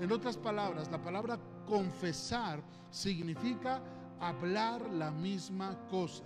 [0.00, 3.82] En otras palabras, la palabra confesar significa
[4.20, 6.24] hablar la misma cosa.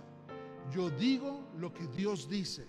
[0.71, 2.65] Yo digo lo que Dios dice.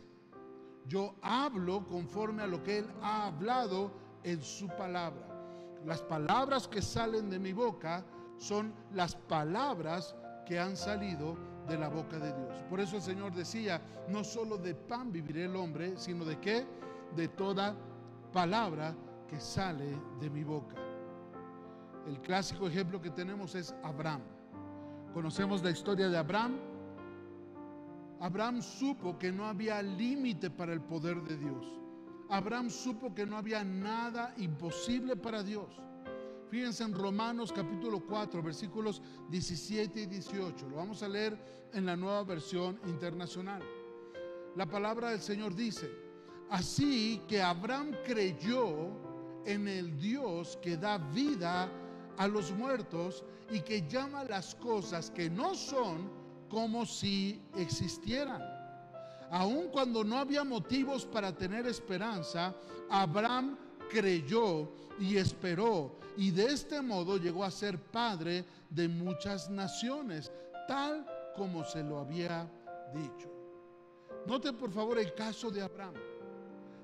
[0.86, 3.92] Yo hablo conforme a lo que Él ha hablado
[4.24, 5.29] en su palabra.
[5.86, 8.04] Las palabras que salen de mi boca
[8.36, 10.14] son las palabras
[10.46, 11.36] que han salido
[11.68, 12.62] de la boca de Dios.
[12.68, 16.66] Por eso el Señor decía, no solo de pan vivirá el hombre, sino de qué?
[17.16, 17.74] De toda
[18.32, 18.94] palabra
[19.28, 20.76] que sale de mi boca.
[22.06, 24.22] El clásico ejemplo que tenemos es Abraham.
[25.14, 26.56] Conocemos la historia de Abraham.
[28.20, 31.79] Abraham supo que no había límite para el poder de Dios.
[32.30, 35.80] Abraham supo que no había nada imposible para Dios.
[36.48, 40.68] Fíjense en Romanos capítulo 4, versículos 17 y 18.
[40.68, 41.36] Lo vamos a leer
[41.72, 43.62] en la nueva versión internacional.
[44.54, 45.90] La palabra del Señor dice,
[46.50, 48.90] así que Abraham creyó
[49.44, 51.68] en el Dios que da vida
[52.16, 56.10] a los muertos y que llama las cosas que no son
[56.48, 58.59] como si existieran.
[59.30, 62.54] Aun cuando no había motivos para tener esperanza,
[62.88, 63.56] Abraham
[63.88, 70.30] creyó y esperó y de este modo llegó a ser padre de muchas naciones,
[70.66, 72.50] tal como se lo había
[72.92, 73.30] dicho.
[74.26, 75.94] Note por favor el caso de Abraham.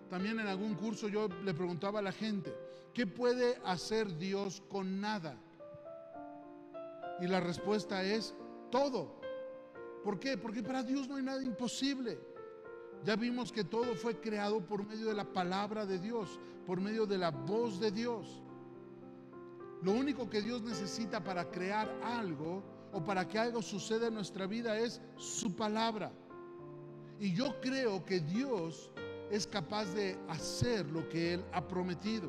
[0.09, 2.54] También en algún curso yo le preguntaba a la gente,
[2.94, 5.37] ¿qué puede hacer Dios con nada?
[7.20, 8.35] Y la respuesta es
[8.70, 9.20] todo.
[10.04, 10.38] ¿Por qué?
[10.38, 12.36] Porque para Dios no hay nada imposible.
[13.04, 17.06] Ya vimos que todo fue creado por medio de la palabra de Dios, por medio
[17.06, 18.42] de la voz de Dios.
[19.82, 24.46] Lo único que Dios necesita para crear algo o para que algo suceda en nuestra
[24.46, 26.11] vida es su palabra.
[27.20, 28.90] Y yo creo que Dios
[29.30, 32.28] es capaz de hacer lo que Él ha prometido.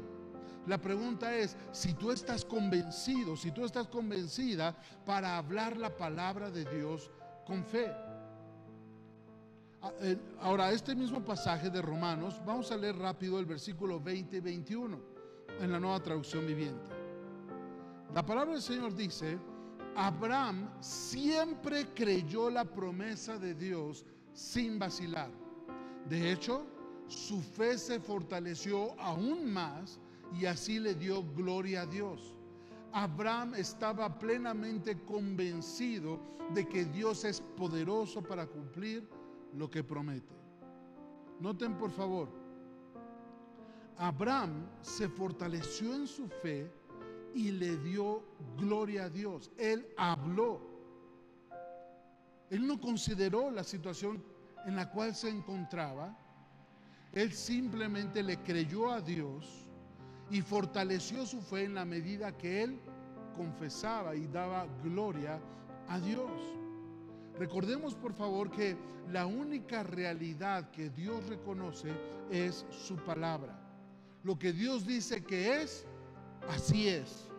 [0.67, 4.75] La pregunta es, si tú estás convencido, si tú estás convencida
[5.05, 7.09] para hablar la palabra de Dios
[7.45, 7.89] con fe.
[9.87, 14.35] Ah, eh, ahora, este mismo pasaje de Romanos, vamos a leer rápido el versículo 20
[14.35, 14.99] y 21
[15.61, 16.89] en la nueva traducción viviente.
[18.13, 19.39] La palabra del Señor dice,
[19.95, 25.29] Abraham siempre creyó la promesa de Dios sin vacilar.
[26.09, 26.67] De hecho,
[27.07, 30.01] su fe se fortaleció aún más
[30.37, 32.35] y así le dio gloria a Dios.
[32.91, 36.19] Abraham estaba plenamente convencido
[36.53, 39.07] de que Dios es poderoso para cumplir
[39.57, 40.35] lo que promete.
[41.39, 42.29] Noten por favor,
[43.97, 46.71] Abraham se fortaleció en su fe
[47.33, 48.23] y le dio
[48.57, 49.51] gloria a Dios.
[49.57, 50.61] Él habló.
[52.49, 54.23] Él no consideró la situación
[54.65, 56.17] en la cual se encontraba.
[57.11, 59.69] Él simplemente le creyó a Dios
[60.29, 62.79] y fortaleció su fe en la medida que él
[63.35, 65.39] confesaba y daba gloria
[65.87, 66.29] a Dios.
[67.37, 68.75] Recordemos por favor que
[69.11, 71.91] la única realidad que Dios reconoce
[72.31, 73.59] es su palabra.
[74.23, 75.85] Lo que Dios dice que es,
[76.49, 77.29] así es.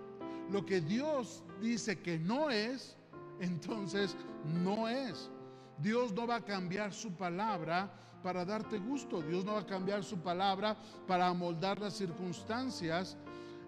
[0.51, 2.97] Lo que Dios dice que no es,
[3.41, 4.17] entonces
[4.65, 5.31] no es.
[5.79, 9.21] Dios no va a cambiar su palabra para darte gusto.
[9.21, 13.17] Dios no va a cambiar su palabra para amoldar las circunstancias.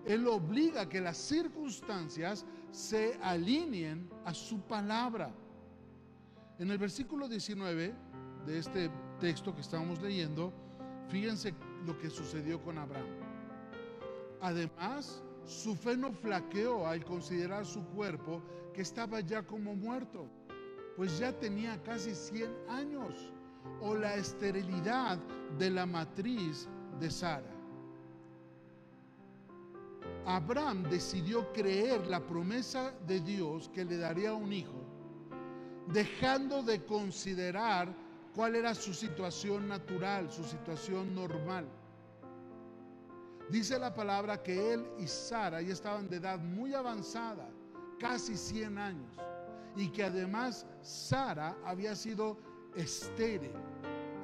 [0.07, 5.33] Él obliga a que las circunstancias se alineen a su palabra.
[6.61, 7.94] En el versículo 19
[8.44, 10.53] de este texto que estamos leyendo,
[11.09, 11.55] fíjense
[11.87, 13.09] lo que sucedió con Abraham.
[14.42, 18.42] Además, su fe no flaqueó al considerar su cuerpo
[18.75, 20.29] que estaba ya como muerto,
[20.99, 23.33] pues ya tenía casi 100 años,
[23.81, 25.18] o la esterilidad
[25.59, 26.68] de la matriz
[27.01, 27.55] de Sara.
[30.27, 34.89] Abraham decidió creer la promesa de Dios que le daría un hijo,
[35.88, 37.95] dejando de considerar
[38.35, 41.66] cuál era su situación natural, su situación normal.
[43.51, 47.49] Dice la palabra que él y Sara ya estaban de edad muy avanzada,
[47.99, 49.16] casi 100 años,
[49.75, 52.38] y que además Sara había sido
[52.77, 53.51] estéril,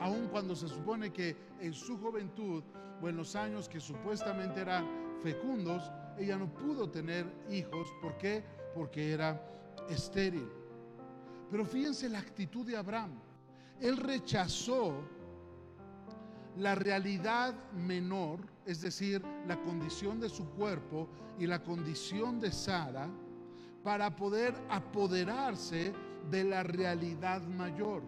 [0.01, 2.62] aun cuando se supone que en su juventud
[3.03, 4.87] o en los años que supuestamente eran
[5.23, 7.88] fecundos, ella no pudo tener hijos.
[8.01, 8.45] ¿Por qué?
[8.75, 9.40] Porque era
[9.88, 10.49] estéril.
[11.50, 13.12] Pero fíjense la actitud de Abraham.
[13.80, 14.94] Él rechazó
[16.56, 23.09] la realidad menor, es decir, la condición de su cuerpo y la condición de Sara,
[23.82, 25.92] para poder apoderarse
[26.30, 28.02] de la realidad mayor.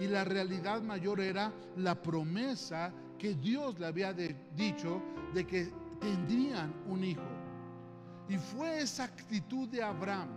[0.00, 5.02] Y la realidad mayor era la promesa que Dios le había dicho
[5.34, 7.28] de que tendrían un hijo.
[8.28, 10.28] Y fue esa actitud de Abraham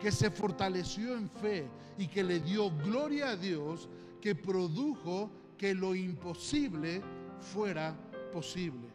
[0.00, 3.88] que se fortaleció en fe y que le dio gloria a Dios
[4.20, 7.02] que produjo que lo imposible
[7.38, 7.96] fuera
[8.32, 8.88] posible.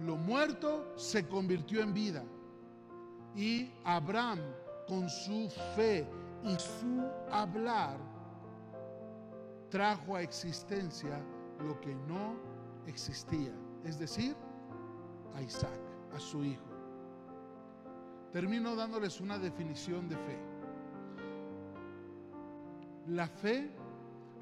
[0.00, 2.24] Lo muerto se convirtió en vida.
[3.36, 4.40] Y Abraham,
[4.88, 6.06] con su fe
[6.42, 7.98] y su hablar,
[9.68, 11.22] trajo a existencia
[11.60, 12.34] lo que no
[12.86, 13.52] existía,
[13.84, 14.34] es decir,
[15.34, 15.80] a Isaac,
[16.14, 16.69] a su hijo.
[18.32, 20.38] Termino dándoles una definición de fe.
[23.08, 23.70] La fe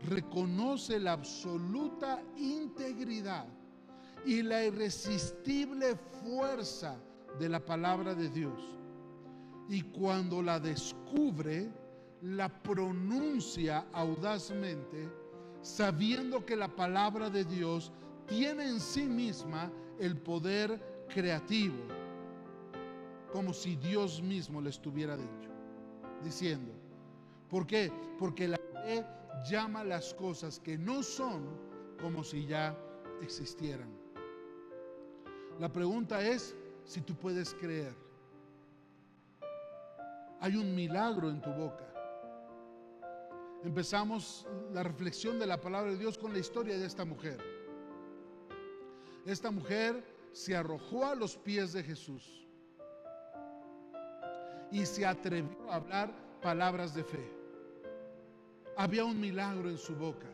[0.05, 3.47] reconoce la absoluta integridad
[4.27, 6.97] y la irresistible fuerza
[7.39, 8.61] de la palabra de Dios.
[9.69, 11.71] Y cuando la descubre,
[12.23, 15.09] la pronuncia audazmente,
[15.63, 17.93] sabiendo que la palabra de Dios
[18.27, 21.77] tiene en sí misma el poder creativo,
[23.33, 25.51] como si Dios mismo le estuviera dicho,
[26.23, 26.73] diciendo,
[27.49, 27.93] ¿por qué?
[28.19, 29.05] Porque la fe
[29.49, 31.45] llama las cosas que no son
[32.01, 32.77] como si ya
[33.23, 33.91] existieran.
[35.59, 37.95] La pregunta es si tú puedes creer.
[40.41, 41.85] Hay un milagro en tu boca.
[43.65, 47.39] Empezamos la reflexión de la palabra de Dios con la historia de esta mujer.
[49.27, 52.48] Esta mujer se arrojó a los pies de Jesús
[54.71, 57.33] y se atrevió a hablar palabras de fe.
[58.77, 60.27] Había un milagro en su boca.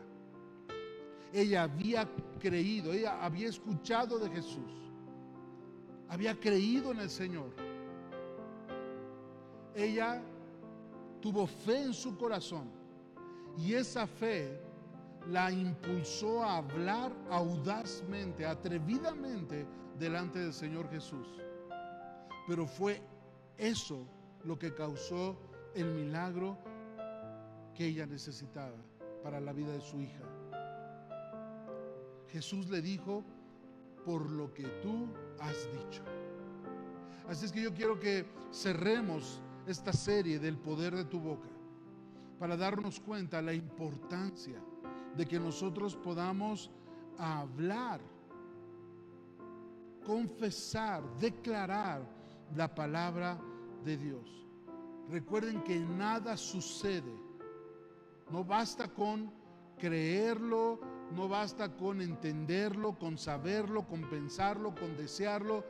[1.33, 2.07] Ella había
[2.39, 4.71] creído, ella había escuchado de Jesús.
[6.07, 7.49] Había creído en el Señor.
[9.75, 10.21] Ella
[11.21, 12.69] tuvo fe en su corazón
[13.57, 14.61] y esa fe
[15.27, 19.65] la impulsó a hablar audazmente, atrevidamente
[19.97, 21.27] delante del Señor Jesús.
[22.47, 23.01] Pero fue
[23.57, 24.05] eso
[24.45, 25.37] lo que causó
[25.73, 26.57] el milagro
[27.73, 28.77] que ella necesitaba
[29.23, 30.23] para la vida de su hija.
[32.29, 33.23] Jesús le dijo,
[34.05, 35.07] por lo que tú
[35.39, 36.03] has dicho.
[37.27, 41.49] Así es que yo quiero que cerremos esta serie del poder de tu boca
[42.39, 44.61] para darnos cuenta la importancia
[45.17, 46.69] de que nosotros podamos
[47.17, 47.99] hablar,
[50.05, 52.01] confesar, declarar
[52.55, 53.39] la palabra
[53.85, 54.45] de Dios.
[55.09, 57.13] Recuerden que nada sucede.
[58.31, 59.31] No basta con
[59.77, 60.79] creerlo
[61.11, 65.63] no basta con entenderlo, con saberlo, con pensarlo, con desearlo.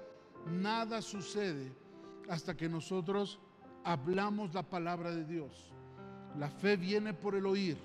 [0.47, 1.71] Nada sucede
[2.29, 3.39] hasta que nosotros
[3.83, 5.71] hablamos la palabra de Dios.
[6.37, 7.77] La fe viene por el oír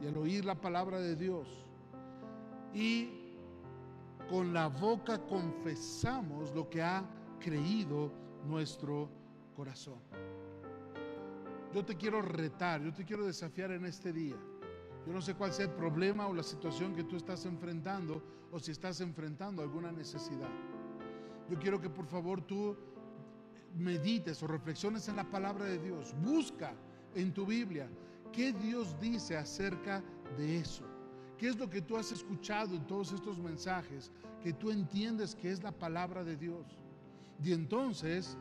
[0.00, 1.48] y el oír la palabra de Dios.
[2.74, 3.10] Y
[4.28, 7.04] con la boca confesamos lo que ha
[7.40, 8.12] creído
[8.46, 9.10] nuestro
[9.54, 10.00] corazón.
[11.74, 14.36] Yo te quiero retar, yo te quiero desafiar en este día.
[15.06, 18.58] Yo no sé cuál sea el problema o la situación que tú estás enfrentando o
[18.58, 20.48] si estás enfrentando alguna necesidad.
[21.48, 22.76] Yo quiero que por favor tú
[23.76, 26.14] medites o reflexiones en la palabra de Dios.
[26.22, 26.74] Busca
[27.14, 27.88] en tu Biblia
[28.32, 30.02] qué Dios dice acerca
[30.36, 30.84] de eso.
[31.38, 34.10] ¿Qué es lo que tú has escuchado en todos estos mensajes
[34.42, 36.78] que tú entiendes que es la palabra de Dios?
[37.42, 38.36] Y entonces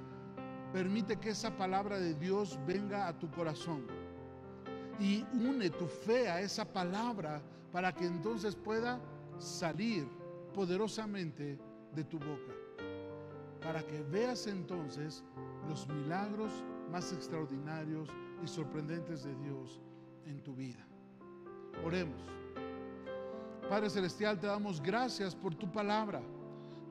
[0.73, 3.85] permite que esa palabra de Dios venga a tu corazón
[4.99, 7.41] y une tu fe a esa palabra
[7.71, 8.99] para que entonces pueda
[9.37, 10.07] salir
[10.53, 11.59] poderosamente
[11.93, 12.53] de tu boca.
[13.61, 15.23] Para que veas entonces
[15.67, 16.51] los milagros
[16.91, 18.09] más extraordinarios
[18.43, 19.81] y sorprendentes de Dios
[20.25, 20.85] en tu vida.
[21.83, 22.21] Oremos.
[23.69, 26.21] Padre Celestial, te damos gracias por tu palabra.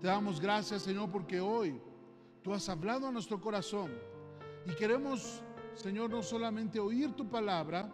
[0.01, 1.81] Te damos gracias, Señor, porque hoy
[2.45, 3.91] tú has hablado a nuestro corazón
[4.67, 5.43] y queremos,
[5.75, 7.91] Señor, no solamente oír tu palabra,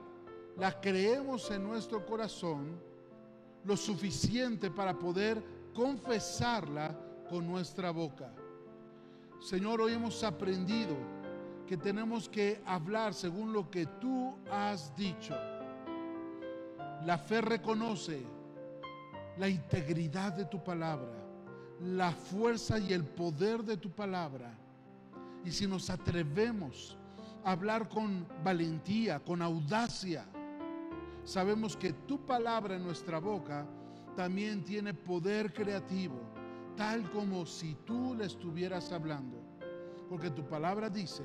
[0.56, 2.80] la creemos en nuestro corazón
[3.64, 5.40] lo suficiente para poder
[5.72, 6.98] confesarla
[7.28, 8.34] con nuestra boca.
[9.40, 10.96] Señor, hoy hemos aprendido
[11.64, 15.36] que tenemos que hablar según lo que tú has dicho.
[17.04, 18.26] La fe reconoce
[19.38, 21.19] la integridad de tu palabra,
[21.80, 24.52] la fuerza y el poder de tu palabra.
[25.44, 26.96] Y si nos atrevemos
[27.44, 30.26] a hablar con valentía, con audacia,
[31.24, 33.66] sabemos que tu palabra en nuestra boca
[34.14, 36.20] también tiene poder creativo,
[36.76, 39.38] tal como si tú le estuvieras hablando.
[40.08, 41.22] Porque tu palabra dice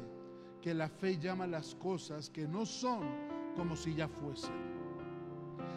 [0.62, 3.03] que la fe llama las cosas que no son
[3.56, 4.53] como si ya fuesen.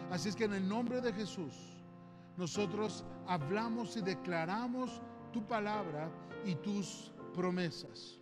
[0.09, 1.78] Así es que en el nombre de Jesús,
[2.39, 5.01] nosotros hablamos y declaramos
[5.33, 6.09] tu palabra
[6.45, 8.17] y tus promesas.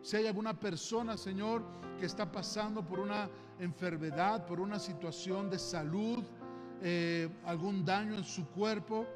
[0.00, 1.62] Si hay alguna persona, Señor,
[2.00, 6.24] que está pasando por una enfermedad, por una situación de salud,
[6.80, 9.06] eh, algún daño en su cuerpo,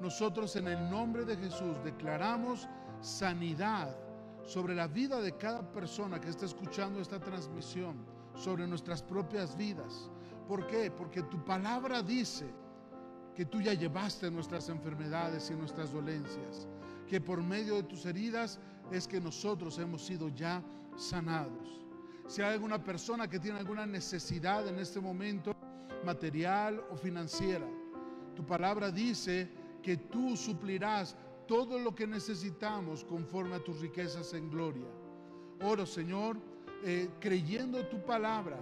[0.00, 2.68] nosotros en el nombre de Jesús declaramos
[3.00, 3.96] sanidad
[4.44, 7.94] sobre la vida de cada persona que está escuchando esta transmisión,
[8.34, 10.10] sobre nuestras propias vidas.
[10.48, 10.90] ¿Por qué?
[10.90, 12.52] Porque tu palabra dice
[13.40, 16.68] que tú ya llevaste nuestras enfermedades y nuestras dolencias,
[17.08, 18.60] que por medio de tus heridas
[18.92, 20.62] es que nosotros hemos sido ya
[20.94, 21.80] sanados.
[22.26, 25.56] Si hay alguna persona que tiene alguna necesidad en este momento,
[26.04, 27.66] material o financiera,
[28.36, 29.48] tu palabra dice
[29.82, 31.16] que tú suplirás
[31.48, 34.90] todo lo que necesitamos conforme a tus riquezas en gloria.
[35.62, 36.36] Oro, Señor,
[36.84, 38.58] eh, creyendo tu palabra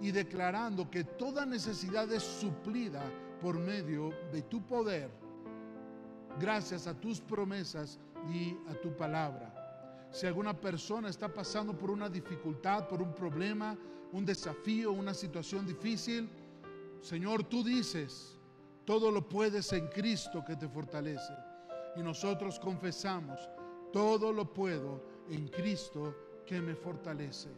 [0.00, 3.08] y declarando que toda necesidad es suplida
[3.40, 5.10] por medio de tu poder,
[6.38, 7.98] gracias a tus promesas
[8.32, 9.54] y a tu palabra.
[10.10, 13.76] Si alguna persona está pasando por una dificultad, por un problema,
[14.12, 16.28] un desafío, una situación difícil,
[17.00, 18.38] Señor, tú dices,
[18.84, 21.32] todo lo puedes en Cristo que te fortalece
[21.96, 23.38] y nosotros confesamos,
[23.92, 27.50] todo lo puedo en Cristo que me fortalece.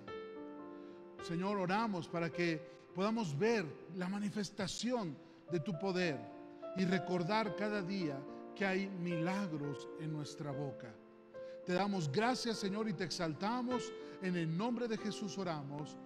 [1.23, 2.61] Señor, oramos para que
[2.95, 3.65] podamos ver
[3.97, 5.17] la manifestación
[5.51, 6.19] de tu poder
[6.77, 8.21] y recordar cada día
[8.55, 10.95] que hay milagros en nuestra boca.
[11.67, 13.93] Te damos gracias, Señor, y te exaltamos.
[14.23, 15.99] En el nombre de Jesús oramos.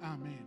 [0.00, 0.46] Amén.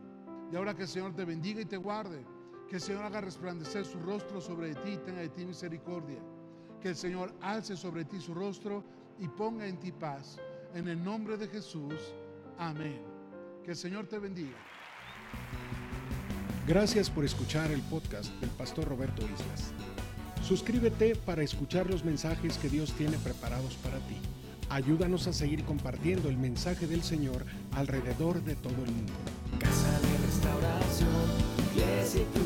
[0.51, 2.25] Y ahora que el Señor te bendiga y te guarde.
[2.69, 6.19] Que el Señor haga resplandecer su rostro sobre ti y tenga de ti misericordia
[6.85, 8.83] que el Señor alce sobre ti su rostro
[9.17, 10.37] y ponga en ti paz.
[10.75, 12.13] En el nombre de Jesús,
[12.59, 13.01] amén.
[13.63, 14.57] Que el Señor te bendiga.
[16.68, 19.72] Gracias por escuchar el podcast del pastor Roberto Islas.
[20.43, 24.18] Suscríbete para escuchar los mensajes que Dios tiene preparados para ti.
[24.70, 29.13] Ayúdanos a seguir compartiendo el mensaje del Señor alrededor de todo el mundo.
[29.59, 31.09] Casa de restauración,
[31.72, 32.44] iglesia y